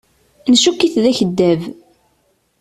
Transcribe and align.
Ncukk-it 0.51 0.95
d 1.03 1.05
akeddab. 1.11 1.61